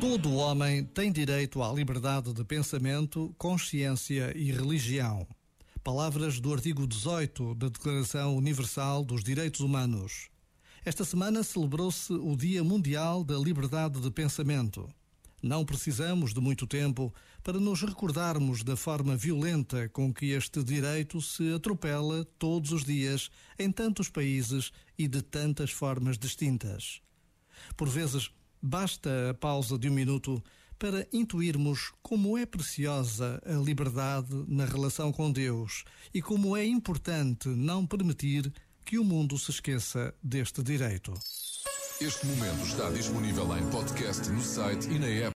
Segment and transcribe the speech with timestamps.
[0.00, 5.26] Todo homem tem direito à liberdade de pensamento, consciência e religião.
[5.82, 10.28] Palavras do artigo 18 da Declaração Universal dos Direitos Humanos.
[10.84, 14.88] Esta semana celebrou-se o Dia Mundial da Liberdade de Pensamento.
[15.42, 17.12] Não precisamos de muito tempo
[17.42, 23.28] para nos recordarmos da forma violenta com que este direito se atropela todos os dias
[23.58, 27.00] em tantos países e de tantas formas distintas.
[27.76, 28.30] Por vezes,
[28.64, 30.40] Basta a pausa de um minuto
[30.78, 35.82] para intuirmos como é preciosa a liberdade na relação com Deus
[36.14, 38.52] e como é importante não permitir
[38.84, 41.12] que o mundo se esqueça deste direito.
[42.00, 45.30] Este momento está disponível em podcast no site e na app.